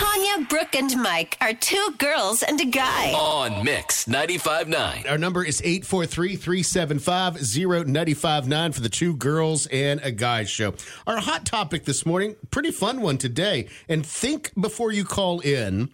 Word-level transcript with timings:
Tanya, 0.00 0.46
Brooke, 0.48 0.76
and 0.76 0.96
Mike 1.02 1.36
are 1.42 1.52
two 1.52 1.94
girls 1.98 2.42
and 2.42 2.58
a 2.58 2.64
guy. 2.64 3.12
On 3.12 3.62
Mix 3.62 4.06
95.9. 4.06 5.10
Our 5.10 5.18
number 5.18 5.44
is 5.44 5.60
843 5.60 6.36
375 6.36 7.34
0959 7.34 8.72
for 8.72 8.80
the 8.80 8.88
two 8.88 9.14
girls 9.14 9.66
and 9.66 10.00
a 10.02 10.10
guy 10.10 10.44
show. 10.44 10.72
Our 11.06 11.18
hot 11.18 11.44
topic 11.44 11.84
this 11.84 12.06
morning, 12.06 12.36
pretty 12.50 12.70
fun 12.70 13.02
one 13.02 13.18
today. 13.18 13.68
And 13.90 14.06
think 14.06 14.52
before 14.58 14.90
you 14.90 15.04
call 15.04 15.40
in. 15.40 15.90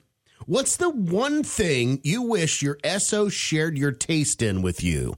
What's 0.46 0.77
the 0.77 0.91
one 0.91 1.43
thing 1.43 2.00
you 2.04 2.23
wish 2.23 2.62
your 2.62 2.79
SO 2.98 3.29
shared 3.29 3.77
your 3.77 3.91
taste 3.91 4.41
in 4.41 4.62
with 4.62 4.84
you? 4.84 5.16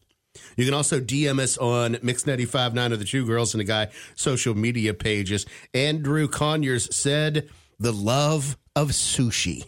You 0.57 0.65
can 0.65 0.73
also 0.73 0.99
DM 0.99 1.41
us 1.41 1.59
on 1.59 1.97
Mix959 1.97 2.95
of 2.95 3.01
the 3.01 3.05
two 3.05 3.27
girls 3.27 3.53
and 3.53 3.61
a 3.61 3.65
guy 3.65 3.89
social 4.15 4.55
media 4.55 4.95
pages. 4.95 5.45
Andrew 5.75 6.27
Conyers 6.27 6.89
said, 6.97 7.51
the 7.81 7.93
love 7.93 8.57
of 8.79 8.91
sushi. 8.91 9.65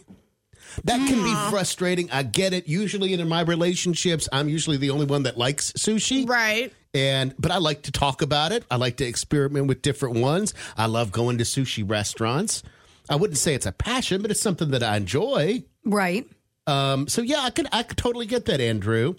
That 0.85 1.05
can 1.05 1.21
be 1.21 1.35
frustrating. 1.49 2.09
I 2.11 2.23
get 2.23 2.53
it. 2.53 2.69
Usually 2.69 3.13
in 3.13 3.27
my 3.27 3.41
relationships, 3.41 4.29
I'm 4.31 4.47
usually 4.47 4.77
the 4.77 4.89
only 4.89 5.05
one 5.05 5.23
that 5.23 5.37
likes 5.37 5.73
sushi. 5.73 6.27
Right. 6.27 6.73
And 6.93 7.35
but 7.37 7.51
I 7.51 7.57
like 7.57 7.83
to 7.83 7.91
talk 7.91 8.21
about 8.21 8.53
it. 8.53 8.63
I 8.71 8.77
like 8.77 8.95
to 8.97 9.05
experiment 9.05 9.67
with 9.67 9.81
different 9.81 10.19
ones. 10.19 10.53
I 10.77 10.85
love 10.85 11.11
going 11.11 11.39
to 11.39 11.43
sushi 11.43 11.87
restaurants. 11.87 12.63
I 13.09 13.17
wouldn't 13.17 13.37
say 13.37 13.53
it's 13.53 13.65
a 13.65 13.73
passion, 13.73 14.21
but 14.21 14.31
it's 14.31 14.39
something 14.39 14.71
that 14.71 14.81
I 14.81 14.95
enjoy. 14.95 15.65
Right. 15.83 16.25
Um, 16.67 17.09
so 17.09 17.21
yeah, 17.21 17.41
I 17.41 17.49
could 17.49 17.67
I 17.73 17.83
could 17.83 17.97
totally 17.97 18.25
get 18.25 18.45
that, 18.45 18.61
Andrew. 18.61 19.15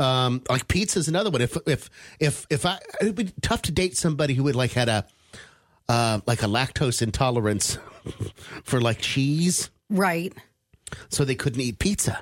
Um, 0.00 0.42
like 0.50 0.66
pizza 0.66 0.98
is 0.98 1.06
another 1.06 1.30
one. 1.30 1.42
If 1.42 1.56
if 1.66 1.90
if 2.18 2.44
if 2.50 2.66
I 2.66 2.78
it 3.00 3.04
would 3.04 3.14
be 3.14 3.32
tough 3.40 3.62
to 3.62 3.72
date 3.72 3.96
somebody 3.96 4.34
who 4.34 4.42
would 4.44 4.56
like 4.56 4.72
had 4.72 4.88
a 4.88 5.06
uh, 5.88 6.20
like 6.26 6.42
a 6.42 6.46
lactose 6.46 7.02
intolerance 7.02 7.78
for 8.64 8.80
like 8.80 8.98
cheese, 9.00 9.70
Right. 9.90 10.32
so 11.08 11.24
they 11.24 11.34
couldn't 11.34 11.60
eat 11.60 11.78
pizza. 11.78 12.20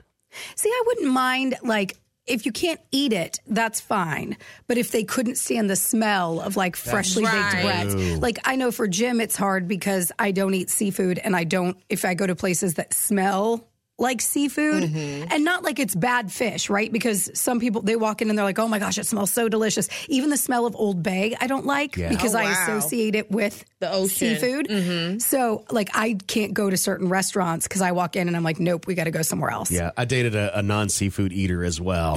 See, 0.55 0.69
I 0.69 0.83
wouldn't 0.87 1.13
mind 1.13 1.57
like 1.63 1.97
if 2.27 2.45
you 2.45 2.51
can't 2.51 2.81
eat 2.91 3.13
it, 3.13 3.39
that's 3.47 3.81
fine. 3.81 4.37
But 4.67 4.79
if 4.79 4.91
they 4.91 5.05
couldn't 5.05 5.37
stand 5.37 5.71
the 5.71 5.77
smell 5.77 6.41
of 6.41 6.57
like 6.57 6.75
freshly 6.75 7.23
Right. 7.25 7.53
baked 7.53 7.63
bread, 7.65 8.21
like 8.21 8.39
I 8.45 8.57
know 8.57 8.73
for 8.73 8.89
Jim, 8.89 9.21
it's 9.21 9.37
hard 9.37 9.69
because 9.69 10.11
I 10.19 10.33
don't 10.33 10.53
eat 10.55 10.69
seafood 10.69 11.19
and 11.19 11.37
I 11.37 11.45
don't, 11.45 11.77
if 11.89 12.05
I 12.05 12.15
go 12.15 12.27
to 12.27 12.35
places 12.35 12.75
that 12.75 12.93
smell 12.93 13.65
like 13.99 14.21
seafood 14.21 14.83
Mm-hmm. 14.85 15.29
and 15.31 15.43
not 15.45 15.63
like 15.65 15.79
it's 15.79 15.95
bad 15.95 16.31
fish, 16.31 16.69
right? 16.69 16.93
Because 16.93 17.31
some 17.33 17.61
people, 17.61 17.81
they 17.81 17.97
walk 17.97 18.21
in 18.21 18.29
and 18.29 18.39
they're 18.39 18.45
like, 18.45 18.59
oh 18.59 18.69
my 18.69 18.79
gosh, 18.79 18.99
it 18.99 19.07
smells 19.07 19.31
so 19.31 19.49
delicious. 19.49 19.89
Even 20.09 20.29
the 20.29 20.37
smell 20.37 20.67
of 20.67 20.77
Old 20.77 21.03
Bay, 21.03 21.35
I 21.41 21.47
don't 21.47 21.65
like 21.65 21.93
because 21.95 22.35
Oh, 22.35 22.39
I 22.39 22.51
associate 22.51 23.15
it 23.15 23.31
with 23.31 23.65
The 23.81 23.91
ocean. 23.91 24.09
seafood. 24.39 24.69
Mm-hmm. 24.69 25.19
So 25.21 25.65
like 25.71 25.89
I 25.95 26.19
can't 26.27 26.53
go 26.53 26.69
to 26.69 26.77
certain 26.77 27.09
restaurants 27.09 27.67
because 27.67 27.81
I 27.81 27.93
walk 27.93 28.17
in 28.17 28.29
and 28.29 28.37
I'm 28.37 28.43
like, 28.43 28.61
nope, 28.61 28.87
we 28.87 28.95
got 28.95 29.05
to 29.05 29.11
go 29.11 29.23
somewhere 29.23 29.51
else. 29.51 29.71
Yeah, 29.71 29.93
I 29.97 30.05
dated 30.05 30.35
a, 30.35 30.59
a 30.59 30.63
non 30.63 30.91
seafood 30.91 31.33
eater 31.33 31.65
as 31.65 31.81
well, 31.81 32.17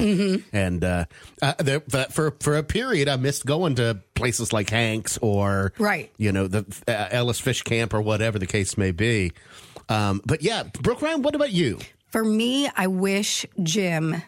and 0.52 0.84
uh, 0.84 1.04
uh, 1.40 1.54
there, 1.58 1.80
but 1.80 2.12
for 2.12 2.32
for 2.40 2.56
a 2.56 2.62
period, 2.62 3.08
I 3.08 3.16
missed 3.16 3.46
going 3.46 3.76
to 3.76 4.00
places 4.14 4.52
like 4.52 4.68
Hanks 4.68 5.18
or 5.22 5.72
Right. 5.78 6.10
you 6.18 6.30
know, 6.32 6.46
the 6.46 6.66
uh, 6.86 7.08
Ellis 7.10 7.40
Fish 7.40 7.62
Camp 7.62 7.94
or 7.94 8.02
whatever 8.02 8.38
the 8.38 8.46
case 8.46 8.76
may 8.76 8.90
be. 8.90 9.32
Um, 9.90 10.22
but 10.24 10.42
yeah, 10.42 10.62
Brooke 10.80 11.02
Ryan, 11.02 11.22
what 11.22 11.34
about 11.34 11.52
you? 11.52 11.78
For 12.06 12.24
me, 12.24 12.70
I 12.76 12.86
wish 12.86 13.44
Jim 13.62 14.22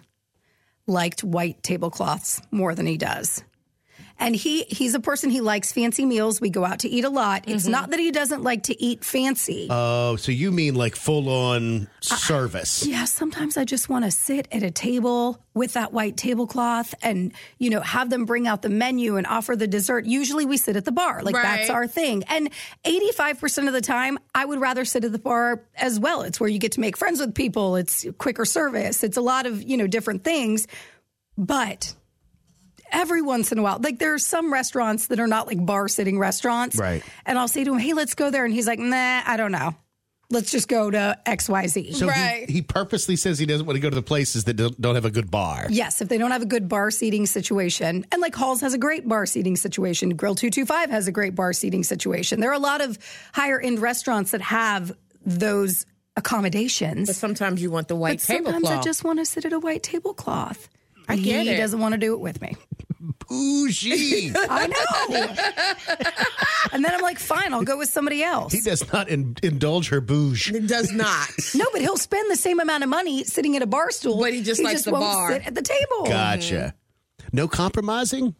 liked 0.86 1.24
white 1.24 1.62
tablecloths 1.62 2.42
more 2.50 2.74
than 2.74 2.86
he 2.86 2.98
does. 2.98 3.44
And 4.22 4.36
he 4.36 4.62
he's 4.64 4.94
a 4.94 5.00
person 5.00 5.30
he 5.30 5.40
likes 5.40 5.72
fancy 5.72 6.06
meals. 6.06 6.40
We 6.40 6.48
go 6.48 6.64
out 6.64 6.80
to 6.80 6.88
eat 6.88 7.04
a 7.04 7.10
lot. 7.10 7.44
It's 7.48 7.64
mm-hmm. 7.64 7.72
not 7.72 7.90
that 7.90 7.98
he 7.98 8.10
doesn't 8.10 8.42
like 8.42 8.64
to 8.64 8.82
eat 8.82 9.04
fancy. 9.04 9.66
Oh, 9.68 10.16
so 10.16 10.32
you 10.32 10.52
mean 10.52 10.74
like 10.74 10.96
full 10.96 11.28
on 11.28 11.88
service? 12.00 12.86
yeah, 12.86 13.04
sometimes 13.04 13.56
I 13.56 13.64
just 13.64 13.88
want 13.88 14.04
to 14.04 14.10
sit 14.10 14.48
at 14.52 14.62
a 14.62 14.70
table 14.70 15.42
with 15.54 15.74
that 15.74 15.92
white 15.92 16.16
tablecloth 16.16 16.94
and, 17.02 17.32
you 17.58 17.70
know, 17.70 17.80
have 17.80 18.10
them 18.10 18.24
bring 18.24 18.46
out 18.46 18.62
the 18.62 18.68
menu 18.68 19.16
and 19.16 19.26
offer 19.26 19.54
the 19.54 19.66
dessert. 19.66 20.06
Usually 20.06 20.46
we 20.46 20.56
sit 20.56 20.76
at 20.76 20.84
the 20.84 20.92
bar. 20.92 21.22
Like 21.22 21.34
that's 21.34 21.70
our 21.70 21.86
thing. 21.86 22.24
And 22.24 22.50
85% 22.84 23.66
of 23.66 23.72
the 23.72 23.80
time, 23.80 24.18
I 24.34 24.44
would 24.44 24.60
rather 24.60 24.84
sit 24.84 25.04
at 25.04 25.12
the 25.12 25.18
bar 25.18 25.64
as 25.74 26.00
well. 26.00 26.22
It's 26.22 26.40
where 26.40 26.48
you 26.48 26.58
get 26.58 26.72
to 26.72 26.80
make 26.80 26.96
friends 26.96 27.20
with 27.20 27.34
people. 27.34 27.76
It's 27.76 28.06
quicker 28.18 28.44
service. 28.44 29.04
It's 29.04 29.16
a 29.16 29.22
lot 29.22 29.46
of, 29.46 29.62
you 29.62 29.76
know, 29.76 29.86
different 29.86 30.24
things. 30.24 30.66
But 31.36 31.94
every 32.92 33.22
once 33.22 33.50
in 33.52 33.58
a 33.58 33.62
while, 33.62 33.78
like 33.82 33.98
there 33.98 34.14
are 34.14 34.18
some 34.18 34.52
restaurants 34.52 35.08
that 35.08 35.18
are 35.18 35.26
not 35.26 35.46
like 35.46 35.64
bar 35.64 35.88
sitting 35.88 36.18
restaurants. 36.18 36.76
Right. 36.76 37.02
And 37.26 37.38
I'll 37.38 37.48
say 37.48 37.64
to 37.64 37.72
him, 37.72 37.78
hey, 37.78 37.94
let's 37.94 38.14
go 38.14 38.30
there. 38.30 38.44
And 38.44 38.52
he's 38.54 38.66
like, 38.66 38.78
nah, 38.78 39.22
I 39.26 39.36
don't 39.36 39.52
know. 39.52 39.74
Let's 40.30 40.50
just 40.50 40.66
go 40.66 40.90
to 40.90 41.18
XYZ. 41.26 41.94
So 41.94 42.06
Right. 42.06 42.46
he, 42.48 42.54
he 42.54 42.62
purposely 42.62 43.16
says 43.16 43.38
he 43.38 43.44
doesn't 43.44 43.66
want 43.66 43.76
to 43.76 43.80
go 43.80 43.90
to 43.90 43.94
the 43.94 44.00
places 44.02 44.44
that 44.44 44.54
don't, 44.54 44.80
don't 44.80 44.94
have 44.94 45.04
a 45.04 45.10
good 45.10 45.30
bar. 45.30 45.66
Yes, 45.68 46.00
if 46.00 46.08
they 46.08 46.16
don't 46.16 46.30
have 46.30 46.40
a 46.40 46.46
good 46.46 46.68
bar 46.70 46.90
seating 46.90 47.26
situation, 47.26 48.06
and 48.10 48.22
like 48.22 48.34
Halls 48.34 48.62
has 48.62 48.72
a 48.72 48.78
great 48.78 49.06
bar 49.06 49.26
seating 49.26 49.56
situation, 49.56 50.16
Grill 50.16 50.34
225 50.34 50.88
has 50.88 51.06
a 51.06 51.12
great 51.12 51.34
bar 51.34 51.52
seating 51.52 51.82
situation. 51.84 52.40
There 52.40 52.48
are 52.48 52.54
a 52.54 52.58
lot 52.58 52.80
of 52.80 52.98
higher 53.34 53.60
end 53.60 53.80
restaurants 53.80 54.30
that 54.30 54.40
have 54.40 54.96
those 55.26 55.84
accommodations. 56.16 57.08
But 57.08 57.16
sometimes 57.16 57.60
you 57.62 57.70
want 57.70 57.88
the 57.88 57.96
white 57.96 58.12
But 58.18 58.20
sometimes 58.20 58.46
tablecloth. 58.54 58.78
I 58.80 58.82
just 58.82 59.04
want 59.04 59.18
to 59.18 59.26
sit 59.26 59.44
at 59.44 59.52
a 59.52 59.58
white 59.58 59.82
tablecloth. 59.82 60.68
I 61.08 61.16
get 61.16 61.42
he 61.44 61.50
it. 61.50 61.56
doesn't 61.58 61.80
want 61.80 61.92
to 61.92 61.98
do 61.98 62.14
it 62.14 62.20
with 62.20 62.40
me. 62.40 62.56
Bougie. 63.32 64.32
I 64.50 64.66
know. 64.66 65.34
and 66.72 66.84
then 66.84 66.94
I'm 66.94 67.00
like, 67.00 67.18
fine, 67.18 67.52
I'll 67.54 67.62
go 67.62 67.78
with 67.78 67.88
somebody 67.88 68.22
else. 68.22 68.52
he 68.52 68.60
does 68.60 68.90
not 68.92 69.08
in, 69.08 69.36
indulge 69.42 69.88
her 69.88 70.00
bouge. 70.00 70.52
It 70.52 70.66
does 70.66 70.92
not. 70.92 71.28
No, 71.54 71.64
but 71.72 71.80
he'll 71.80 71.96
spend 71.96 72.30
the 72.30 72.36
same 72.36 72.60
amount 72.60 72.82
of 72.84 72.90
money 72.90 73.24
sitting 73.24 73.56
at 73.56 73.62
a 73.62 73.66
bar 73.66 73.90
stool. 73.90 74.18
But 74.20 74.34
he 74.34 74.42
just 74.42 74.62
likes 74.62 74.82
the 74.82 74.92
won't 74.92 75.02
bar. 75.04 75.32
sit 75.32 75.46
at 75.46 75.54
the 75.54 75.62
table. 75.62 76.04
Gotcha. 76.06 76.74
Mm-hmm. 77.22 77.36
No 77.36 77.48
compromising. 77.48 78.34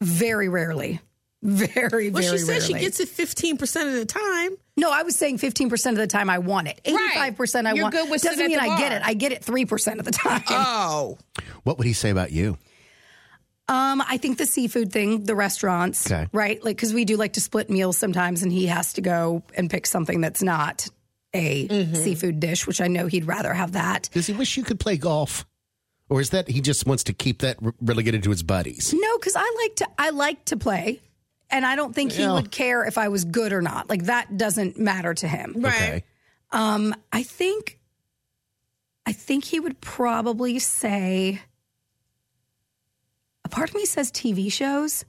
Very 0.00 0.48
rarely. 0.48 1.00
Very, 1.42 1.70
rarely. 1.74 2.10
Well, 2.10 2.22
very 2.22 2.38
she 2.38 2.44
says 2.44 2.66
she 2.66 2.72
rarely. 2.74 2.86
gets 2.86 3.00
it 3.00 3.08
15% 3.08 3.86
of 3.86 3.92
the 3.94 4.04
time. 4.06 4.56
No, 4.76 4.90
I 4.90 5.02
was 5.02 5.16
saying 5.16 5.38
15% 5.38 5.90
of 5.90 5.96
the 5.96 6.06
time 6.06 6.30
I 6.30 6.38
want 6.38 6.68
it. 6.68 6.80
85% 6.84 7.66
I 7.66 7.72
You're 7.74 7.84
want. 7.84 7.94
good 7.94 8.10
with 8.10 8.22
Doesn't 8.22 8.38
sitting 8.38 8.56
mean 8.56 8.58
the 8.66 8.72
I 8.72 8.78
get 8.78 8.90
bar. 8.90 8.98
it. 8.98 9.02
I 9.06 9.14
get 9.14 9.32
it 9.32 9.42
3% 9.42 9.98
of 9.98 10.04
the 10.06 10.10
time. 10.10 10.42
Oh. 10.48 11.18
What 11.64 11.76
would 11.78 11.86
he 11.86 11.92
say 11.92 12.08
about 12.10 12.32
you? 12.32 12.56
Um, 13.70 14.02
I 14.06 14.16
think 14.18 14.36
the 14.38 14.46
seafood 14.46 14.92
thing, 14.92 15.24
the 15.24 15.34
restaurants, 15.36 16.10
Okay. 16.10 16.26
right? 16.32 16.62
Like, 16.64 16.76
because 16.76 16.92
we 16.92 17.04
do 17.04 17.16
like 17.16 17.34
to 17.34 17.40
split 17.40 17.70
meals 17.70 17.96
sometimes, 17.96 18.42
and 18.42 18.50
he 18.52 18.66
has 18.66 18.92
to 18.94 19.00
go 19.00 19.42
and 19.56 19.70
pick 19.70 19.86
something 19.86 20.20
that's 20.20 20.42
not 20.42 20.88
a 21.32 21.68
Mm-hmm. 21.68 21.94
seafood 21.94 22.40
dish, 22.40 22.66
which 22.66 22.80
I 22.80 22.88
know 22.88 23.06
he'd 23.06 23.26
rather 23.26 23.54
have 23.54 23.72
that. 23.72 24.08
Does 24.12 24.26
he 24.26 24.32
wish 24.32 24.56
you 24.56 24.64
could 24.64 24.80
play 24.80 24.96
golf? 24.96 25.46
Or 26.08 26.20
is 26.20 26.30
that 26.30 26.48
he 26.48 26.60
just 26.60 26.84
wants 26.86 27.04
to 27.04 27.12
keep 27.12 27.38
that 27.42 27.58
relegated 27.80 28.24
to 28.24 28.30
his 28.30 28.42
buddies? 28.42 28.92
No, 28.92 29.18
because 29.18 29.36
I 29.36 29.48
like 29.62 29.76
to. 29.76 29.88
I 29.96 30.10
like 30.10 30.44
to 30.46 30.56
play, 30.56 31.00
and 31.50 31.64
I 31.64 31.76
don't 31.76 31.94
think 31.94 32.10
he 32.10 32.24
Yeah. 32.24 32.32
would 32.32 32.50
care 32.50 32.84
if 32.84 32.98
I 32.98 33.06
was 33.06 33.24
good 33.24 33.52
or 33.52 33.62
not. 33.62 33.88
Like 33.88 34.06
that 34.06 34.36
doesn't 34.36 34.76
matter 34.76 35.14
to 35.14 35.28
him. 35.28 35.54
Right. 35.58 35.72
Okay. 35.74 36.04
Um, 36.50 36.96
I 37.12 37.22
think, 37.22 37.78
I 39.06 39.12
think 39.12 39.44
he 39.44 39.60
would 39.60 39.80
probably 39.80 40.58
say. 40.58 41.40
Part 43.50 43.70
of 43.70 43.74
me 43.74 43.84
says 43.84 44.10
TV 44.10 44.52
shows. 44.52 45.04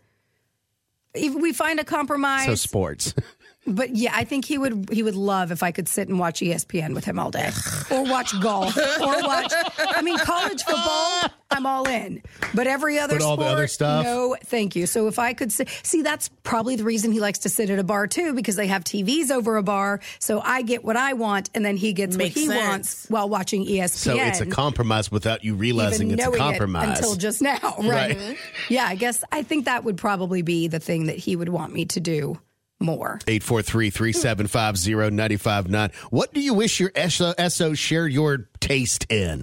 If 1.14 1.36
we 1.36 1.52
find 1.54 1.80
a 1.80 1.84
compromise, 1.84 2.46
So 2.46 2.56
sports. 2.56 3.14
but 3.68 3.96
yeah, 3.96 4.12
I 4.16 4.24
think 4.24 4.46
he 4.46 4.58
would 4.58 4.90
he 4.92 5.04
would 5.04 5.16
love 5.16 5.52
if 5.52 5.62
I 5.64 5.72
could 5.72 5.88
sit 5.88 6.08
and 6.10 6.18
watch 6.20 6.40
ESPN 6.40 6.96
with 6.96 7.06
him 7.06 7.20
all 7.20 7.30
day, 7.32 7.52
or 7.92 8.04
watch 8.04 8.40
golf, 8.42 8.76
or 8.76 9.22
watch. 9.22 9.54
I 9.78 10.02
mean, 10.02 10.18
college 10.18 10.64
football, 10.64 11.30
I'm 11.52 11.66
all 11.66 11.88
in. 11.88 12.24
But 12.56 12.66
every 12.68 12.98
other 13.00 13.16
But 13.20 13.24
all 13.24 13.36
sport, 13.36 13.48
the 13.48 13.52
other 13.54 13.68
stuff? 13.68 14.04
no, 14.04 14.36
thank 14.46 14.76
you. 14.76 14.88
So 14.88 15.08
if 15.08 15.20
I 15.20 15.34
could 15.34 15.52
sit, 15.52 15.70
see, 15.84 16.02
that's 16.02 16.30
probably 16.44 16.76
the 16.76 16.84
reason 16.84 17.12
he 17.12 17.20
likes 17.20 17.40
to 17.40 17.50
sit 17.50 17.70
at 17.70 17.78
a 17.80 17.84
bar 17.84 18.08
too, 18.08 18.34
because 18.34 18.56
they 18.56 18.68
have 18.68 18.84
TVs 18.84 19.30
over 19.32 19.58
a 19.58 19.64
bar. 19.64 20.00
So 20.20 20.42
I 20.42 20.64
get 20.64 20.84
what 20.84 20.98
I 20.98 21.14
want, 21.14 21.50
and 21.54 21.64
then 21.64 21.78
he 21.78 21.94
gets 21.94 22.18
Makes 22.18 22.36
what 22.36 22.42
he 22.42 22.48
sense. 22.48 22.66
wants 22.68 23.06
while 23.10 23.30
watching 23.30 23.66
ESPN. 23.66 23.90
So 23.90 24.16
it's 24.18 24.42
a 24.42 24.46
compromise 24.48 25.12
without 25.12 25.44
you 25.44 25.54
realizing 25.56 26.08
even 26.08 26.20
it's 26.20 26.28
a 26.28 26.30
knowing 26.30 26.42
it 26.42 26.44
compromise. 26.44 26.98
until 26.98 27.16
just 27.16 27.42
now, 27.42 27.60
right? 27.80 28.18
Right. 28.18 28.38
Yeah, 28.70 28.86
I 28.86 28.96
guess 28.96 29.24
I 29.32 29.44
think 29.44 29.66
that 29.66 29.84
would 29.84 29.98
probably 29.98 30.42
be 30.42 30.68
the 30.68 30.80
thing 30.80 31.06
that 31.06 31.18
he 31.18 31.36
would 31.36 31.50
want 31.50 31.74
me 31.74 31.86
to 31.86 32.00
do 32.00 32.40
more. 32.82 33.20
843-375-0959. 33.26 35.94
What 36.10 36.34
do 36.34 36.42
you 36.42 36.54
wish 36.54 36.80
your 36.80 36.92
SO, 37.10 37.34
SO 37.48 37.74
shared 37.74 38.12
your 38.12 38.50
taste 38.60 39.06
in? 39.10 39.40